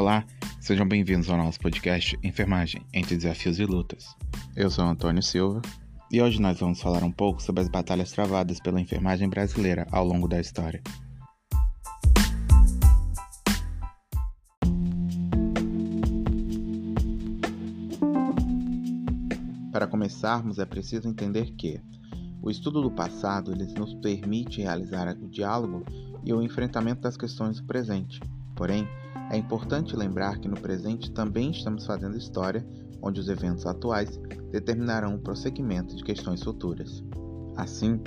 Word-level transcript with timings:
Olá, 0.00 0.24
sejam 0.58 0.88
bem-vindos 0.88 1.28
ao 1.28 1.36
nosso 1.36 1.60
podcast 1.60 2.18
Enfermagem 2.22 2.82
entre 2.90 3.18
Desafios 3.18 3.58
e 3.58 3.66
Lutas. 3.66 4.16
Eu 4.56 4.70
sou 4.70 4.82
Antônio 4.86 5.22
Silva 5.22 5.60
e 6.10 6.22
hoje 6.22 6.40
nós 6.40 6.58
vamos 6.58 6.80
falar 6.80 7.04
um 7.04 7.12
pouco 7.12 7.42
sobre 7.42 7.60
as 7.60 7.68
batalhas 7.68 8.10
travadas 8.10 8.58
pela 8.60 8.80
enfermagem 8.80 9.28
brasileira 9.28 9.86
ao 9.92 10.02
longo 10.02 10.26
da 10.26 10.40
história. 10.40 10.82
Para 19.70 19.86
começarmos, 19.86 20.58
é 20.58 20.64
preciso 20.64 21.10
entender 21.10 21.50
que 21.56 21.78
o 22.40 22.50
estudo 22.50 22.80
do 22.80 22.90
passado 22.90 23.54
nos 23.54 23.92
permite 23.96 24.62
realizar 24.62 25.14
o 25.20 25.28
diálogo 25.28 25.84
e 26.24 26.32
o 26.32 26.40
enfrentamento 26.40 27.02
das 27.02 27.18
questões 27.18 27.60
do 27.60 27.66
presente. 27.66 28.18
Porém, 28.56 28.88
é 29.30 29.36
importante 29.36 29.94
lembrar 29.94 30.38
que 30.38 30.48
no 30.48 30.60
presente 30.60 31.12
também 31.12 31.52
estamos 31.52 31.86
fazendo 31.86 32.18
história, 32.18 32.66
onde 33.00 33.20
os 33.20 33.28
eventos 33.28 33.64
atuais 33.64 34.20
determinarão 34.50 35.14
o 35.14 35.20
prosseguimento 35.20 35.94
de 35.94 36.02
questões 36.02 36.42
futuras. 36.42 37.02
Assim, 37.56 38.00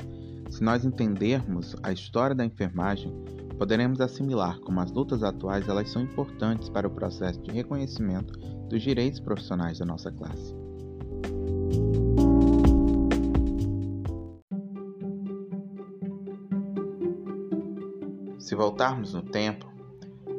se 0.50 0.62
nós 0.62 0.84
entendermos 0.84 1.76
a 1.82 1.92
história 1.92 2.36
da 2.36 2.46
enfermagem, 2.46 3.12
poderemos 3.58 4.02
assimilar 4.02 4.60
como 4.60 4.82
as 4.82 4.92
lutas 4.92 5.24
atuais 5.24 5.68
elas 5.68 5.90
são 5.90 6.02
importantes 6.02 6.70
para 6.70 6.88
o 6.88 6.92
processo 6.92 7.42
de 7.42 7.52
reconhecimento 7.52 8.38
dos 8.68 8.82
direitos 8.82 9.22
profissionais 9.22 9.80
da 9.80 9.86
nossa 9.86 10.12
classe. 10.12 10.54
Se 18.40 18.56
voltarmos 18.56 19.14
no 19.14 19.24
tempo, 19.24 19.73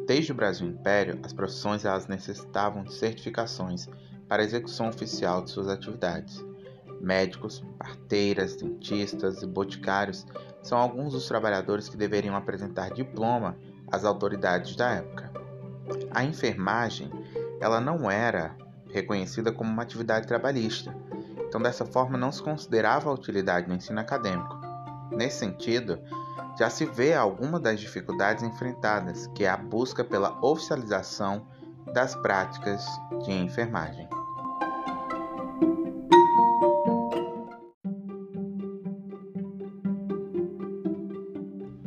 desde 0.06 0.32
o 0.32 0.34
Brasil 0.34 0.66
Império, 0.66 1.18
as 1.22 1.32
profissões 1.32 1.84
elas 1.84 2.06
necessitavam 2.06 2.84
de 2.84 2.94
certificações 2.94 3.88
para 4.28 4.42
a 4.42 4.44
execução 4.44 4.88
oficial 4.88 5.42
de 5.42 5.50
suas 5.50 5.68
atividades. 5.68 6.44
Médicos, 7.00 7.62
parteiras, 7.78 8.56
dentistas 8.56 9.42
e 9.42 9.46
boticários 9.46 10.26
são 10.62 10.78
alguns 10.78 11.12
dos 11.12 11.28
trabalhadores 11.28 11.88
que 11.88 11.96
deveriam 11.96 12.34
apresentar 12.34 12.90
diploma 12.90 13.56
às 13.90 14.04
autoridades 14.04 14.74
da 14.74 14.90
época. 14.90 15.30
A 16.10 16.24
enfermagem, 16.24 17.10
ela 17.60 17.80
não 17.80 18.10
era 18.10 18.56
reconhecida 18.90 19.52
como 19.52 19.70
uma 19.70 19.82
atividade 19.82 20.26
trabalhista, 20.26 20.94
então 21.46 21.60
dessa 21.60 21.84
forma 21.84 22.16
não 22.16 22.32
se 22.32 22.42
considerava 22.42 23.10
a 23.10 23.12
utilidade 23.12 23.68
no 23.68 23.74
ensino 23.74 24.00
acadêmico. 24.00 24.58
Nesse 25.10 25.40
sentido, 25.40 26.00
já 26.58 26.70
se 26.70 26.86
vê 26.86 27.14
alguma 27.14 27.58
das 27.58 27.80
dificuldades 27.80 28.42
enfrentadas, 28.42 29.26
que 29.34 29.44
é 29.44 29.48
a 29.48 29.56
busca 29.56 30.04
pela 30.04 30.38
oficialização 30.44 31.46
das 31.92 32.14
práticas 32.14 32.84
de 33.24 33.32
enfermagem. 33.32 34.08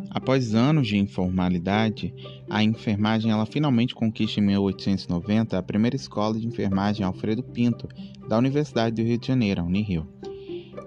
Após 0.09 0.53
anos 0.53 0.87
de 0.87 0.97
informalidade, 0.97 2.13
a 2.49 2.61
enfermagem 2.61 3.31
ela 3.31 3.45
finalmente 3.45 3.95
conquista 3.95 4.41
em 4.41 4.43
1890 4.43 5.57
a 5.57 5.63
primeira 5.63 5.95
escola 5.95 6.37
de 6.37 6.45
enfermagem 6.45 7.05
Alfredo 7.05 7.41
Pinto, 7.41 7.87
da 8.27 8.37
Universidade 8.37 8.95
do 8.95 9.07
Rio 9.07 9.17
de 9.17 9.25
Janeiro, 9.25 9.61
a 9.61 9.63
Unirio. 9.63 10.16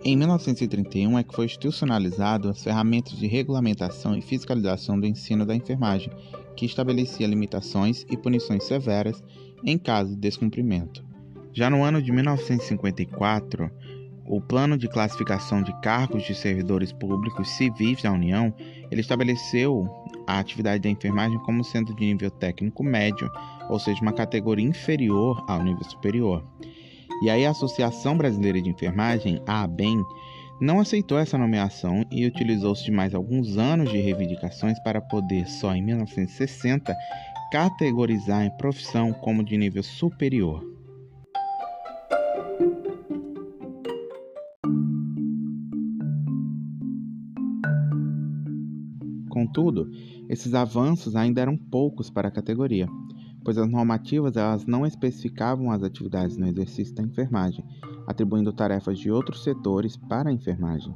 Em 0.02 0.16
1931 0.16 1.18
é 1.18 1.22
que 1.22 1.34
foi 1.34 1.44
institucionalizado 1.44 2.48
as 2.48 2.62
ferramentas 2.62 3.12
de 3.18 3.26
regulamentação 3.26 4.16
e 4.16 4.22
fiscalização 4.22 4.98
do 4.98 5.06
ensino 5.06 5.44
da 5.44 5.54
enfermagem, 5.54 6.10
que 6.56 6.64
estabelecia 6.64 7.26
limitações 7.26 8.06
e 8.10 8.16
punições 8.16 8.64
severas 8.64 9.22
em 9.62 9.76
caso 9.76 10.10
de 10.10 10.16
descumprimento. 10.16 11.04
Já 11.52 11.68
no 11.68 11.82
ano 11.82 12.00
de 12.00 12.10
1954, 12.12 13.70
o 14.26 14.40
Plano 14.40 14.78
de 14.78 14.88
Classificação 14.88 15.62
de 15.62 15.78
Cargos 15.80 16.22
de 16.22 16.34
Servidores 16.34 16.92
Públicos 16.92 17.50
Civis 17.50 18.00
da 18.00 18.12
União, 18.12 18.54
ele 18.90 19.02
estabeleceu 19.02 19.86
a 20.26 20.38
atividade 20.38 20.82
da 20.82 20.88
enfermagem 20.88 21.38
como 21.40 21.62
sendo 21.62 21.94
de 21.94 22.06
nível 22.06 22.30
técnico 22.30 22.82
médio, 22.82 23.30
ou 23.68 23.78
seja, 23.78 24.00
uma 24.00 24.12
categoria 24.12 24.66
inferior 24.66 25.44
ao 25.46 25.62
nível 25.62 25.84
superior. 25.84 26.42
E 27.22 27.28
aí 27.28 27.44
a 27.44 27.50
Associação 27.50 28.16
Brasileira 28.16 28.62
de 28.62 28.70
Enfermagem, 28.70 29.42
a 29.46 29.62
ABEM, 29.62 30.02
não 30.60 30.80
aceitou 30.80 31.18
essa 31.18 31.36
nomeação 31.36 32.04
e 32.10 32.26
utilizou-se 32.26 32.84
de 32.84 32.90
mais 32.90 33.14
alguns 33.14 33.58
anos 33.58 33.90
de 33.90 33.98
reivindicações 33.98 34.78
para 34.80 35.00
poder, 35.00 35.46
só 35.46 35.74
em 35.74 35.82
1960, 35.82 36.96
categorizar 37.52 38.46
a 38.46 38.50
profissão 38.50 39.12
como 39.12 39.44
de 39.44 39.56
nível 39.58 39.82
superior. 39.82 40.64
Contudo, 49.28 49.90
esses 50.28 50.54
avanços 50.54 51.16
ainda 51.16 51.40
eram 51.40 51.56
poucos 51.56 52.08
para 52.10 52.28
a 52.28 52.30
categoria 52.30 52.86
pois 53.44 53.58
as 53.58 53.68
normativas 53.68 54.36
elas 54.36 54.66
não 54.66 54.86
especificavam 54.86 55.70
as 55.70 55.82
atividades 55.82 56.36
no 56.36 56.46
exercício 56.46 56.94
da 56.94 57.02
enfermagem, 57.02 57.64
atribuindo 58.06 58.52
tarefas 58.52 58.98
de 58.98 59.10
outros 59.10 59.42
setores 59.42 59.96
para 59.96 60.30
a 60.30 60.32
enfermagem. 60.32 60.94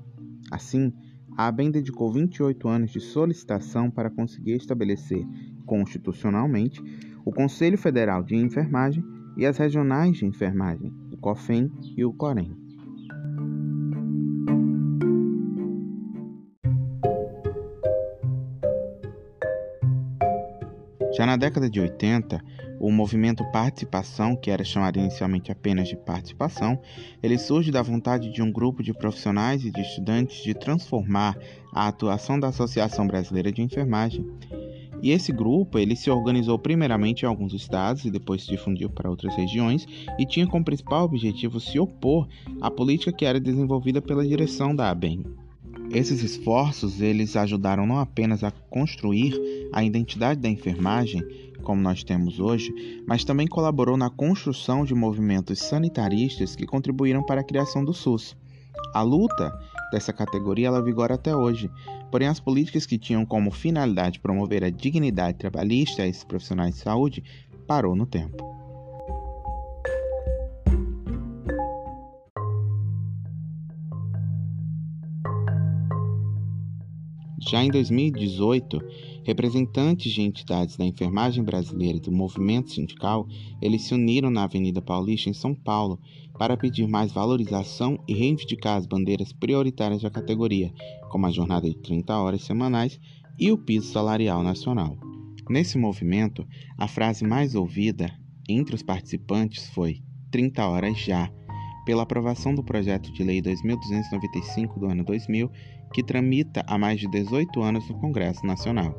Assim, 0.50 0.93
a 1.37 1.49
ABEM 1.49 1.71
dedicou 1.71 2.12
28 2.12 2.69
anos 2.69 2.91
de 2.91 3.00
solicitação 3.00 3.91
para 3.91 4.10
conseguir 4.10 4.53
estabelecer 4.53 5.27
constitucionalmente 5.66 6.83
o 7.25 7.33
Conselho 7.33 7.78
Federal 7.78 8.22
de 8.22 8.37
Enfermagem 8.37 9.04
e 9.37 9.44
as 9.44 9.59
regionais 9.59 10.19
de 10.19 10.27
enfermagem, 10.27 10.93
o 11.10 11.16
COFEN 11.16 11.71
e 11.97 12.04
o 12.04 12.12
COREM. 12.12 12.63
Já 21.16 21.25
na 21.25 21.36
década 21.36 21.70
de 21.70 21.80
80, 21.80 22.42
o 22.80 22.91
movimento 22.91 23.44
Participação, 23.52 24.34
que 24.34 24.50
era 24.50 24.64
chamado 24.64 24.98
inicialmente 24.98 25.52
apenas 25.52 25.86
de 25.86 25.97
Participação, 25.97 26.80
ele 27.22 27.38
surge 27.38 27.70
da 27.70 27.82
vontade 27.82 28.32
de 28.32 28.42
um 28.42 28.50
grupo 28.50 28.82
de 28.82 28.92
profissionais 28.92 29.64
e 29.64 29.70
de 29.70 29.80
estudantes 29.80 30.42
de 30.42 30.54
transformar 30.54 31.38
a 31.72 31.86
atuação 31.86 32.38
da 32.38 32.48
Associação 32.48 33.06
Brasileira 33.06 33.53
de 33.53 33.62
Enfermagem. 33.62 34.26
E 35.00 35.12
esse 35.12 35.30
grupo, 35.30 35.78
ele 35.78 35.94
se 35.94 36.10
organizou 36.10 36.58
primeiramente 36.58 37.22
em 37.22 37.26
alguns 37.26 37.53
estados 37.53 38.04
e 38.04 38.10
depois 38.10 38.42
se 38.42 38.48
difundiu 38.48 38.91
para 38.91 39.10
outras 39.10 39.36
regiões 39.36 39.86
e 40.19 40.26
tinha 40.26 40.47
como 40.48 40.64
principal 40.64 41.04
objetivo 41.04 41.60
se 41.60 41.78
opor 41.78 42.26
à 42.60 42.70
política 42.70 43.12
que 43.12 43.24
era 43.24 43.38
desenvolvida 43.38 44.03
pela 44.03 44.26
direção 44.26 44.74
da 44.74 44.91
ABEM. 44.91 45.44
Esses 45.94 46.25
esforços 46.25 47.00
eles 47.00 47.37
ajudaram 47.37 47.87
não 47.87 48.00
apenas 48.00 48.43
a 48.43 48.50
construir 48.50 49.41
a 49.72 49.84
identidade 49.84 50.41
da 50.41 50.49
enfermagem 50.49 51.22
como 51.62 51.81
nós 51.81 52.03
temos 52.03 52.41
hoje, 52.41 52.75
mas 53.06 53.22
também 53.22 53.47
colaborou 53.47 53.97
na 53.97 54.10
construção 54.10 54.84
de 54.84 54.93
movimentos 54.93 55.60
sanitaristas 55.60 56.56
que 56.56 56.66
contribuíram 56.66 57.22
para 57.22 57.41
a 57.41 57.44
criação 57.44 57.84
do 57.84 57.94
SUS. 57.94 58.37
A 58.93 59.03
luta 59.03 59.56
dessa 59.93 60.12
categoria 60.12 60.66
ela 60.66 60.83
vigora 60.83 61.15
até 61.15 61.34
hoje, 61.34 61.71
porém 62.10 62.27
as 62.27 62.41
políticas 62.41 62.84
que 62.84 62.99
tinham 62.99 63.25
como 63.25 63.53
finalidade 63.53 64.19
promover 64.19 64.65
a 64.65 64.71
dignidade 64.71 65.38
trabalhista 65.38 66.03
a 66.03 66.09
esses 66.09 66.25
profissionais 66.25 66.75
de 66.75 66.81
saúde 66.81 67.22
parou 67.69 67.94
no 67.94 68.04
tempo. 68.04 68.63
Já 77.48 77.62
em 77.62 77.68
2018, 77.70 78.80
representantes 79.22 80.12
de 80.12 80.22
entidades 80.22 80.76
da 80.76 80.84
enfermagem 80.84 81.44
brasileira 81.44 81.98
e 81.98 82.00
do 82.00 82.10
movimento 82.10 82.70
sindical, 82.70 83.26
eles 83.60 83.82
se 83.82 83.94
uniram 83.94 84.30
na 84.30 84.44
Avenida 84.44 84.80
Paulista 84.80 85.28
em 85.28 85.34
São 85.34 85.54
Paulo 85.54 86.00
para 86.38 86.56
pedir 86.56 86.88
mais 86.88 87.12
valorização 87.12 87.98
e 88.08 88.14
reivindicar 88.14 88.76
as 88.76 88.86
bandeiras 88.86 89.32
prioritárias 89.32 90.02
da 90.02 90.10
categoria, 90.10 90.72
como 91.10 91.26
a 91.26 91.30
jornada 91.30 91.68
de 91.68 91.76
30 91.76 92.16
horas 92.18 92.42
semanais 92.42 92.98
e 93.38 93.52
o 93.52 93.58
piso 93.58 93.92
salarial 93.92 94.42
nacional. 94.42 94.96
Nesse 95.48 95.76
movimento, 95.76 96.46
a 96.78 96.88
frase 96.88 97.24
mais 97.24 97.54
ouvida 97.54 98.10
entre 98.48 98.74
os 98.74 98.82
participantes 98.82 99.68
foi 99.70 100.02
30 100.30 100.66
horas 100.66 100.98
já, 100.98 101.30
pela 101.84 102.03
aprovação 102.03 102.54
do 102.54 102.63
projeto 102.63 103.13
de 103.13 103.22
lei 103.22 103.41
2295 103.41 104.81
do 104.81 104.86
ano 104.86 105.04
2000, 105.04 105.51
que 105.92 106.03
tramita 106.03 106.65
há 106.66 106.78
mais 106.78 107.01
de 107.01 107.09
18 107.09 107.63
anos 107.63 107.89
no 107.89 107.98
Congresso 108.01 108.47
Nacional. 108.47 108.95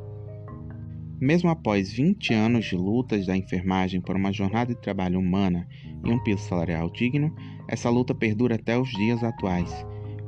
Mesmo 1.19 1.49
após 1.49 1.91
20 1.91 2.33
anos 2.33 2.65
de 2.65 2.75
lutas 2.75 3.25
da 3.25 3.35
enfermagem 3.35 4.01
por 4.01 4.15
uma 4.15 4.33
jornada 4.33 4.73
de 4.73 4.81
trabalho 4.81 5.19
humana 5.19 5.67
e 6.03 6.11
um 6.11 6.21
piso 6.23 6.43
salarial 6.43 6.89
digno, 6.89 7.33
essa 7.67 7.89
luta 7.89 8.13
perdura 8.13 8.55
até 8.55 8.77
os 8.77 8.89
dias 8.89 9.23
atuais, 9.23 9.71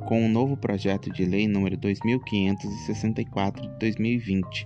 com 0.08 0.22
o 0.22 0.24
um 0.24 0.28
novo 0.28 0.56
projeto 0.56 1.12
de 1.12 1.24
lei 1.24 1.46
número 1.46 1.76
2564 1.76 3.62
de 3.62 3.78
2020. 3.78 4.64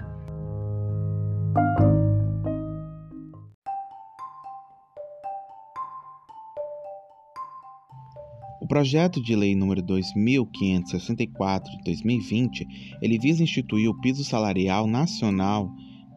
Projeto 8.73 9.23
de 9.23 9.37
lei 9.37 9.55
número 9.55 9.83
2564 9.83 11.71
de 11.77 11.85
2020, 11.85 12.67
ele 13.03 13.19
visa 13.19 13.43
instituir 13.43 13.91
o 13.91 14.01
piso 14.01 14.25
salarial 14.25 14.87
nacional 14.87 15.71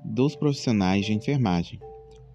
dos 0.06 0.38
profissionais 0.38 1.06
de 1.06 1.12
enfermagem. 1.12 1.81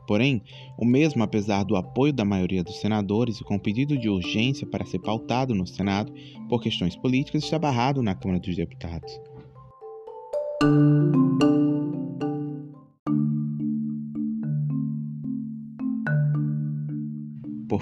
Porém, 0.06 0.42
o 0.76 0.84
mesmo, 0.84 1.22
apesar 1.22 1.64
do 1.64 1.74
apoio 1.74 2.12
da 2.12 2.22
maioria 2.22 2.62
dos 2.62 2.80
senadores 2.80 3.40
e 3.40 3.44
com 3.44 3.58
pedido 3.58 3.96
de 3.96 4.10
urgência 4.10 4.66
para 4.66 4.84
ser 4.84 4.98
pautado 4.98 5.54
no 5.54 5.66
Senado 5.66 6.12
por 6.50 6.60
questões 6.60 6.94
políticas, 6.94 7.42
está 7.42 7.58
barrado 7.58 8.02
na 8.02 8.14
Câmara 8.14 8.40
dos 8.40 8.54
Deputados. 8.54 9.18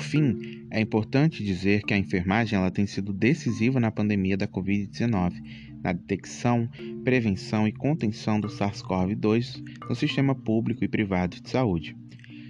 Fim, 0.08 0.66
é 0.70 0.80
importante 0.80 1.44
dizer 1.44 1.82
que 1.82 1.92
a 1.92 1.98
enfermagem 1.98 2.58
ela 2.58 2.70
tem 2.70 2.86
sido 2.86 3.12
decisiva 3.12 3.78
na 3.78 3.90
pandemia 3.90 4.36
da 4.36 4.48
Covid-19, 4.48 5.34
na 5.82 5.92
detecção, 5.92 6.68
prevenção 7.04 7.68
e 7.68 7.72
contenção 7.72 8.40
do 8.40 8.48
SARS-CoV-2 8.48 9.62
no 9.88 9.94
sistema 9.94 10.34
público 10.34 10.82
e 10.82 10.88
privado 10.88 11.40
de 11.40 11.50
saúde. 11.50 11.94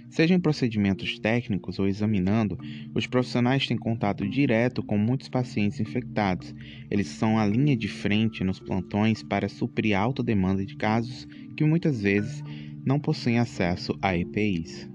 Seja 0.09 0.33
em 0.33 0.39
procedimentos 0.39 1.19
técnicos 1.19 1.77
ou 1.77 1.87
examinando, 1.87 2.57
os 2.95 3.05
profissionais 3.05 3.67
têm 3.67 3.77
contato 3.77 4.27
direto 4.27 4.81
com 4.81 4.97
muitos 4.97 5.29
pacientes 5.29 5.79
infectados. 5.79 6.55
Eles 6.89 7.07
são 7.07 7.37
a 7.37 7.45
linha 7.45 7.75
de 7.75 7.87
frente 7.87 8.43
nos 8.43 8.59
plantões 8.59 9.21
para 9.21 9.47
suprir 9.47 9.95
alta 9.95 10.23
demanda 10.23 10.65
de 10.65 10.75
casos 10.75 11.27
que 11.55 11.63
muitas 11.63 12.01
vezes 12.01 12.41
não 12.83 12.99
possuem 12.99 13.37
acesso 13.37 13.95
a 14.01 14.17
EPIs. 14.17 14.89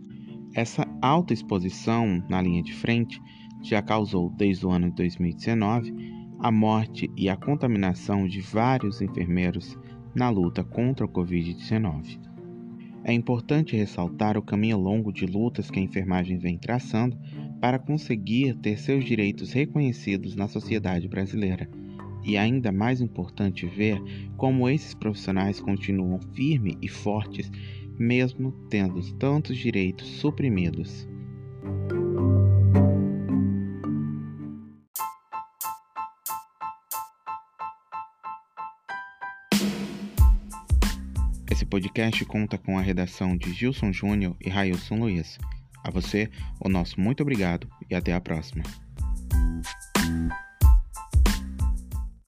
Essa 0.54 0.86
alta 1.02 1.32
exposição 1.32 2.22
na 2.28 2.40
linha 2.40 2.62
de 2.62 2.72
frente 2.72 3.20
já 3.60 3.82
causou, 3.82 4.30
desde 4.30 4.64
o 4.64 4.70
ano 4.70 4.88
de 4.88 4.94
2019, 4.94 5.92
a 6.38 6.50
morte 6.50 7.10
e 7.16 7.28
a 7.28 7.36
contaminação 7.36 8.28
de 8.28 8.40
vários 8.40 9.02
enfermeiros 9.02 9.76
na 10.14 10.30
luta 10.30 10.62
contra 10.62 11.04
o 11.04 11.08
Covid-19. 11.08 12.20
É 13.02 13.12
importante 13.12 13.76
ressaltar 13.76 14.38
o 14.38 14.42
caminho 14.42 14.78
longo 14.78 15.12
de 15.12 15.26
lutas 15.26 15.70
que 15.70 15.80
a 15.80 15.82
enfermagem 15.82 16.38
vem 16.38 16.56
traçando 16.56 17.18
para 17.60 17.78
conseguir 17.78 18.54
ter 18.54 18.78
seus 18.78 19.04
direitos 19.04 19.52
reconhecidos 19.52 20.36
na 20.36 20.46
sociedade 20.46 21.08
brasileira. 21.08 21.68
E 22.24 22.36
ainda 22.38 22.72
mais 22.72 23.00
importante 23.00 23.66
ver 23.66 24.00
como 24.36 24.68
esses 24.68 24.94
profissionais 24.94 25.60
continuam 25.60 26.18
firmes 26.34 26.76
e 26.80 26.88
fortes 26.88 27.50
mesmo 27.98 28.52
tendo 28.68 29.00
tantos 29.14 29.56
direitos 29.56 30.06
suprimidos. 30.06 31.06
Esse 41.50 41.64
podcast 41.64 42.24
conta 42.24 42.58
com 42.58 42.78
a 42.78 42.82
redação 42.82 43.36
de 43.36 43.52
Gilson 43.52 43.92
Júnior 43.92 44.36
e 44.40 44.48
Railson 44.48 44.96
Luiz. 44.96 45.38
A 45.84 45.90
você, 45.90 46.28
o 46.60 46.68
nosso 46.68 47.00
muito 47.00 47.22
obrigado 47.22 47.68
e 47.88 47.94
até 47.94 48.12
a 48.12 48.20
próxima. 48.20 48.64